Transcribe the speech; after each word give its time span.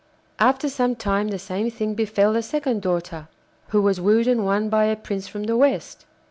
After 0.39 0.67
some 0.67 0.95
time 0.95 1.27
the 1.27 1.37
same 1.37 1.69
thing 1.69 1.93
befell 1.93 2.33
the 2.33 2.41
second 2.41 2.81
daughter, 2.81 3.27
who 3.67 3.83
was 3.83 4.01
wooed 4.01 4.27
and 4.27 4.43
won 4.43 4.67
by 4.67 4.85
a 4.85 4.95
prince 4.95 5.27
from 5.27 5.43
the 5.43 5.55
West. 5.55 6.07